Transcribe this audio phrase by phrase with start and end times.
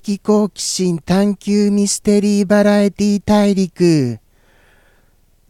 [0.00, 4.20] 的好奇心探求ミステリーバラエティ大陸。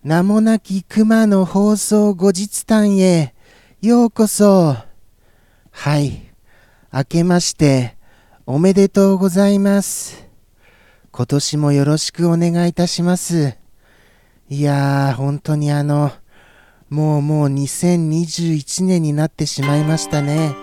[0.02, 3.34] 名もなき熊の放送後日談へ。
[3.83, 4.77] ようこそ。
[5.71, 6.33] はい。
[6.93, 7.97] 明けまして
[8.47, 10.27] おめでとうございます。
[11.10, 13.59] 今年もよろしくお願いいたします。
[14.49, 16.10] いやー本当にあの
[16.88, 20.57] もうもう2021年になってしまいましたね。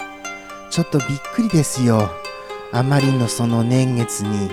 [0.71, 2.24] ちょっとびっくりですよ。
[2.71, 4.49] あまりのその年月に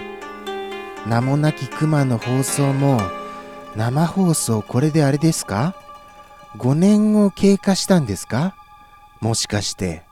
[1.06, 3.00] 名もなき熊の放送も
[3.77, 5.74] 生放送これであれですか
[6.58, 8.54] ?5 年を経過したんですか？
[9.20, 10.02] もしかして。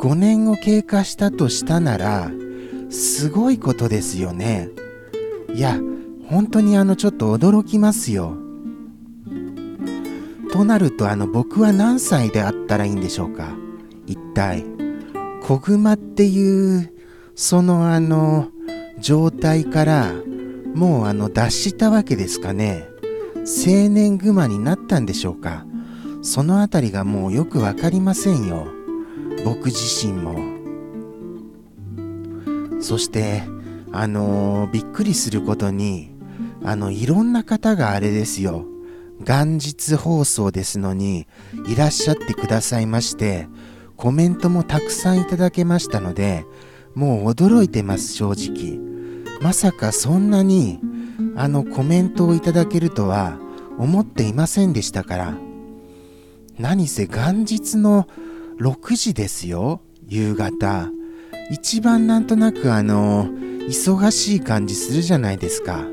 [0.00, 2.30] 5年を経過したとしたなら
[2.90, 4.68] すごいことですよね。
[5.54, 5.78] いや
[6.28, 8.36] 本当にあのちょっと驚きますよ。
[10.52, 13.54] となるとあの僕は何歳であったらいいんでしょうか？
[14.06, 14.64] 一体。
[15.42, 16.93] 子熊っていう
[17.34, 18.48] そのあの
[18.98, 20.12] 状態から
[20.74, 22.88] もうあの脱したわけですかね。
[23.44, 25.66] 青年熊になったんでしょうか。
[26.22, 28.68] そのあたりがもうよくわかりませんよ。
[29.44, 30.54] 僕自身も。
[32.80, 33.42] そして
[33.92, 36.12] あのー、びっくりすることに
[36.62, 38.64] あのいろんな方があれですよ。
[39.20, 41.26] 元日放送ですのに
[41.68, 43.46] いらっしゃってくださいまして
[43.96, 46.44] コメントもたくさんいただけましたので
[46.94, 48.78] もう驚いてます正直。
[49.40, 50.80] まさかそんなに
[51.36, 53.38] あのコメントをいただけるとは
[53.78, 55.34] 思っていませんでしたから。
[56.58, 58.06] 何せ元日の
[58.60, 60.88] 6時ですよ夕方。
[61.50, 63.26] 一番なんとなくあの
[63.68, 65.84] 忙しい感じするじゃないですか。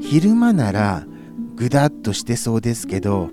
[0.00, 1.06] 昼間なら
[1.54, 3.30] ぐだっとしてそうですけど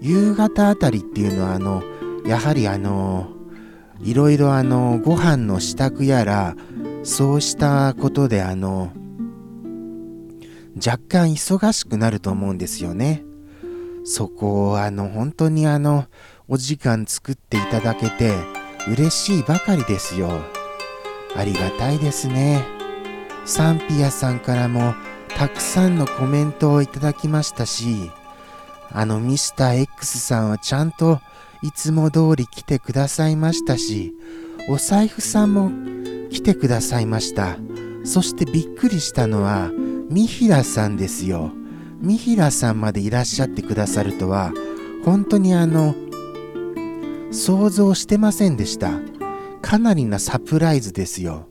[0.00, 1.82] 夕方あたりっていうのはあの
[2.26, 3.33] やはりあの
[4.00, 6.56] いろいろあのご飯の支度やら
[7.02, 8.92] そうしたことであの
[10.76, 13.24] 若干忙しくなると思うんですよね。
[14.04, 16.06] そこをあの本当にあの
[16.48, 18.34] お時間作っていただけて
[18.88, 20.30] 嬉しいばかりですよ。
[21.36, 22.64] ありがたいですね。
[23.46, 24.94] サンピアさんからも
[25.36, 28.10] たくさんのコメントをいただきましたし
[28.90, 31.20] あのミスター X さんはちゃんと
[31.64, 34.14] いつも通り来てくださいましたし、
[34.68, 35.70] お財布さんも
[36.28, 37.56] 来てくださいました。
[38.04, 39.70] そしてびっくりしたのは、
[40.10, 41.52] 三平さんですよ。
[42.02, 44.52] 三平さんまでいらっしゃってくださるとは、
[45.06, 45.94] 本当にあの、
[47.30, 49.00] 想像してませんでした。
[49.62, 51.48] かなりなサプライズですよ。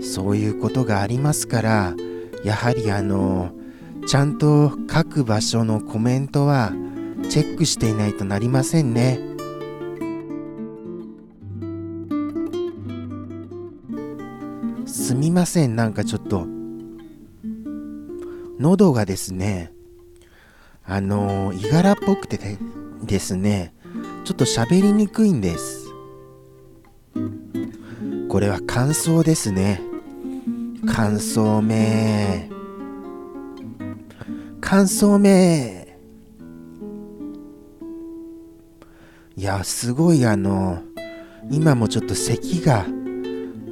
[0.00, 1.94] そういうことがありますから、
[2.42, 3.52] やはりあの、
[4.08, 6.72] ちゃんと各場所のコメントは
[7.32, 9.18] チェックしていないとなりませんね。
[14.84, 15.74] すみません。
[15.74, 16.46] なんかちょっと。
[18.58, 19.72] 喉がですね
[20.84, 22.58] あのいがらっぽくて
[23.02, 23.72] ですね
[24.24, 25.86] ちょっと喋りにくいんです。
[28.28, 29.80] これは乾燥ですね。
[30.86, 32.50] 乾燥め
[34.60, 35.81] 乾燥め
[39.42, 40.84] いや、すごいあの、
[41.50, 42.86] 今もちょっと咳が、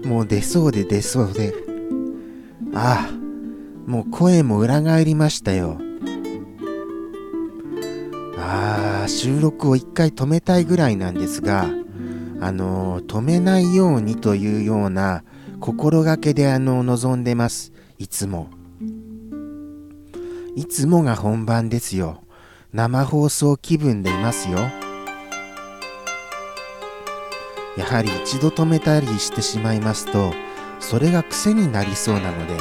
[0.04, 1.54] もう出そうで出そうで、
[2.74, 5.78] ああ、もう声も裏返りましたよ。
[8.36, 11.68] ああ、収録を一回止めたいぐらいなんですが、
[12.40, 15.22] あの、止めないようにというような
[15.60, 17.72] 心がけであの、望んでます。
[17.96, 18.48] いつも。
[20.56, 22.24] いつもが本番ですよ。
[22.72, 24.58] 生放送気分でいますよ。
[27.80, 30.34] やはり一度止めたりしてしまいますと
[30.80, 32.54] それが癖になりそうなので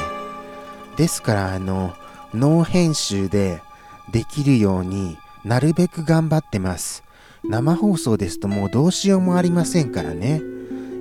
[0.96, 1.94] ですからあの
[2.32, 3.60] ノー編集で
[4.10, 7.04] できるようになるべく頑張ってます。
[7.44, 10.42] 生放送ですともうどうしようもありませんからね。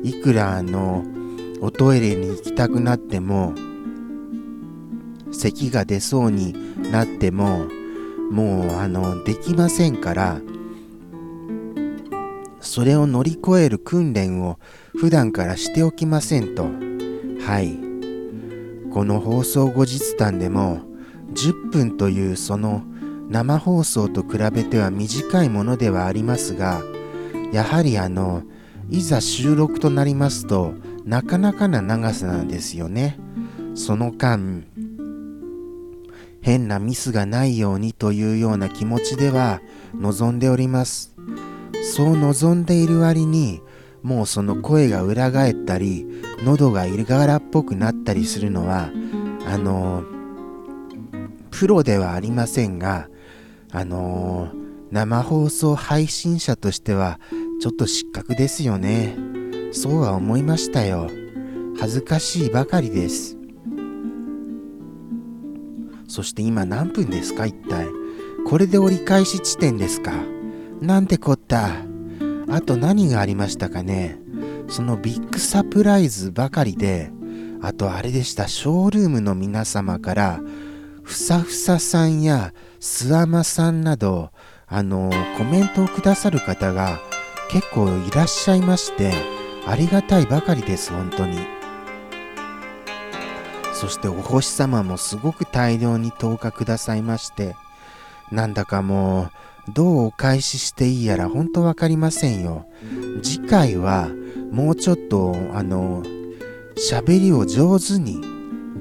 [0.04, 1.04] いくらあの
[1.62, 3.54] おトイレに行きたくなっても
[5.32, 6.56] 咳が出そうに
[6.92, 7.68] なっても
[8.32, 10.42] もうあのできませんから
[12.62, 14.60] それを乗り越える訓練を
[14.98, 16.64] 普段からしておきませんと。
[17.46, 17.78] はい。
[18.92, 20.82] この放送後日談でも
[21.34, 22.84] 10分というその
[23.30, 26.82] 生放送と比べては短いものではありますが、
[27.54, 28.44] やはりあの、
[28.90, 30.74] いざ収録となりますと
[31.06, 33.20] なかなかな長さなんですよね。
[33.76, 34.66] その間、
[36.42, 39.62] 変なミスがないようにというような気持ちでは
[39.94, 41.09] 望んでおります。
[41.84, 43.62] そう望んでいる割に
[44.04, 46.06] もうその声が裏返ったり
[46.44, 48.90] 喉がいるがらっぽくなったりするのは
[49.46, 50.04] あの
[51.52, 53.10] プロではありませんが
[53.72, 54.52] あの
[54.92, 57.20] 生放送配信者としては
[57.62, 59.16] ちょっと失格ですよね。
[59.72, 61.10] そうは思いましたよ。
[61.80, 63.38] 恥ずかしいばかりです。
[66.08, 67.88] そして今何分ですか一体。
[68.48, 70.12] これで折り返し地点ですか。
[70.82, 71.72] なんてこった。
[72.50, 74.18] あと何がありましたかね？
[74.70, 77.12] そのビッグサプライズばかりで
[77.62, 78.48] あとあれでした。
[78.48, 80.40] ショールームの皆様から
[81.04, 84.32] ふさふささんやすあまさんなど
[84.68, 87.00] あのコメントをくださる方が
[87.52, 89.12] 結構いらっしゃいまして
[89.66, 91.40] ありがたいばかりです本当に。
[93.74, 97.56] そしてお星様もすごく大量に投下くださいまして
[98.30, 99.32] なんだかもう
[99.74, 102.66] どうお返ししていいやら本当わかりませんよ。
[103.22, 104.10] 次回は
[104.52, 106.04] もうちょっとあの
[106.92, 108.22] 喋りを上手に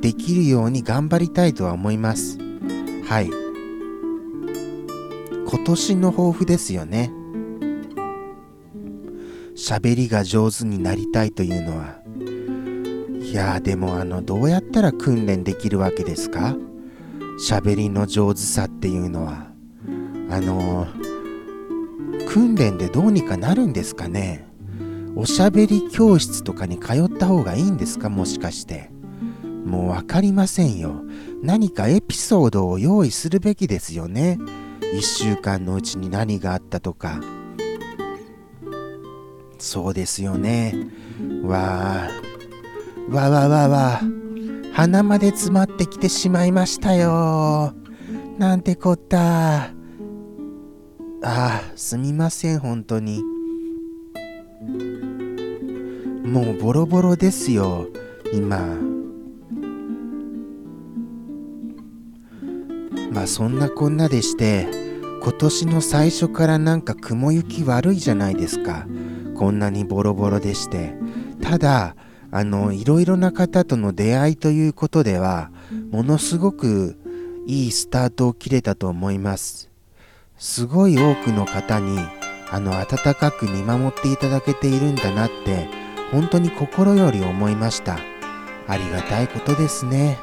[0.00, 2.38] できるように頑張りたいとは思います。
[3.04, 3.30] はい。
[5.50, 7.10] 今年の抱負ですよね。
[9.56, 11.98] 喋りが上手になりたいというのは。
[13.20, 16.56] いやでもあのどうやったら訓練できるわけですか？
[17.48, 19.48] 喋りの上手さっていうのは。
[20.30, 20.86] あの
[22.28, 24.46] 訓練でどうにかなるんですかね？
[25.16, 28.08] おしゃべり教室とかに通った方がいいんですか？
[28.08, 28.90] もしかして。
[29.64, 31.02] もう分かりませんよ。
[31.42, 34.38] 何かエピソードを用意するべきですよね
[34.94, 37.20] ？1週間のうちに何があったとか。
[39.58, 40.74] そうですよね。
[41.42, 42.10] わあ。
[43.10, 44.00] わわわわ
[44.72, 47.74] 鼻まで詰まってきてしまいましたよ。
[48.38, 49.70] なんてこった。
[51.22, 53.22] ああすみません本当に。
[56.24, 57.88] もうボロボロですよ
[58.32, 58.58] 今。
[63.12, 64.68] まあそんなこんなでして
[65.22, 68.86] 今年の最初からなんか雲行き悪いじゃないですか。
[69.36, 70.94] こんなにボロボロでして。
[71.42, 71.96] ただ
[72.30, 75.50] あのいろいろな方との出会いということでは
[75.90, 76.96] ものすごく
[77.46, 79.67] いいスタートを切れたと思います。
[80.38, 81.98] すごい多くの方に
[82.50, 85.68] あの温かく見守っていただけているんだなって
[86.10, 87.98] 本当に心より思いました。
[88.66, 90.18] ありがたいことですね。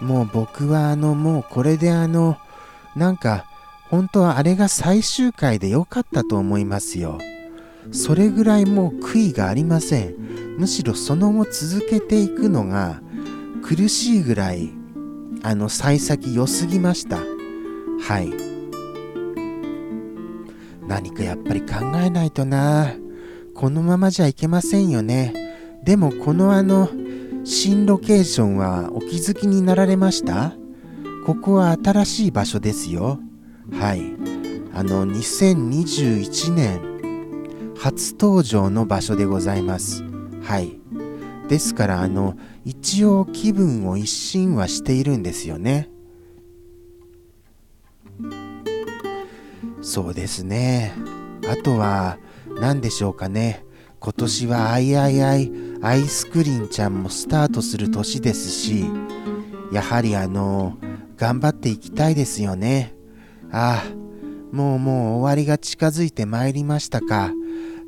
[0.00, 2.36] もう僕はあのもうこれであの
[2.94, 3.46] なんか
[3.88, 7.18] 本当はあれが最終回で良かったと思いますよ。
[7.92, 10.14] それぐらいもう悔いがありません。
[10.58, 13.00] むしろその後続けていくのが
[13.62, 14.70] 苦しいぐらい
[15.42, 17.18] あの幸先良すぎました。
[18.00, 18.45] はい。
[20.96, 22.94] 何かやっぱり考えないとな
[23.54, 25.34] このままじゃいけませんよね
[25.84, 26.88] でもこのあの
[27.44, 30.54] 新ロケーションはお気づきになられました？
[31.26, 33.20] ここは新しい場所ですよ
[33.78, 34.14] はい
[34.72, 40.02] あの2021年初登場の場所でございます。
[40.42, 40.80] はい。
[41.48, 45.90] ですから、あの、一応気分を一新はしているんですよね。
[49.86, 50.92] そうですね。
[51.48, 52.18] あとは、
[52.60, 53.64] 何でしょうかね。
[54.00, 58.84] 今年はあいあいあいアイスクリンちゃんもスタートする年ですし、
[59.70, 60.76] やはりあの、
[61.16, 62.96] 頑張っていきたいですよね。
[63.52, 67.30] ああ、もうもう終わりが近づいてまいりましたか。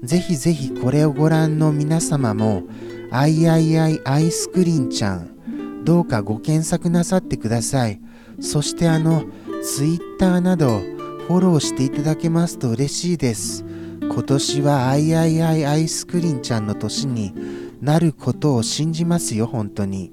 [0.05, 2.62] ぜひぜひこれをご覧の皆様も、
[3.11, 8.00] あいあいあいアイスクリーンちゃん、どうかご検索なさってください。
[8.38, 9.25] そしてあの、
[9.64, 10.81] ツイッターなど
[11.28, 13.62] フォローしていただけますと嬉しいです。
[14.00, 17.35] 今年はあいあいあいアイスクリーンちゃんの年に
[17.82, 20.11] なることを信じますよ、本当に。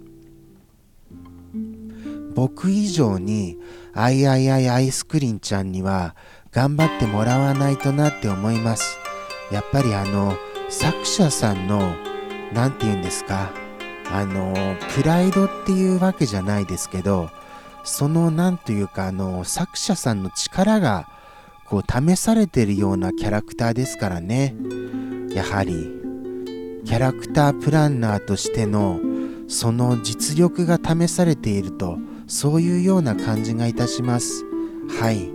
[2.34, 3.57] 僕以上に
[3.93, 6.17] あいあいあいアイスクリーンちゃんには
[6.51, 8.98] 頑張ってもらわないとなって思います。
[9.53, 10.36] やっぱりあの
[10.69, 11.95] 作者さんの
[12.53, 13.53] 何て言うんですか
[14.12, 14.53] あの
[14.93, 17.29] プライドっていうわけじゃないですけど
[17.86, 21.08] その何というかあの作者さんの力が
[21.68, 24.56] こう試されてるようなキャラクターですからね。
[25.34, 25.92] やはり
[26.86, 29.00] キャラクタープランナーとしての
[29.48, 34.44] その実力が試されているとそういうような感じがいたします。
[35.00, 35.32] はい。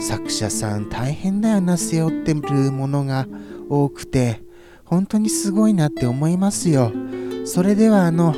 [0.00, 3.26] 作者さん大変だよな背負ってるものが
[3.68, 4.42] 多くて
[4.84, 6.92] 本当にすごいなって思いますよ。
[7.44, 8.34] それではあの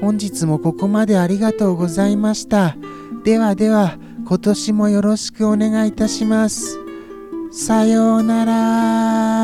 [0.00, 2.76] 本日もここまでありがとうございました。
[3.24, 6.78] ではでは今年もよろしくお願いいたします。
[7.50, 9.37] さようなら。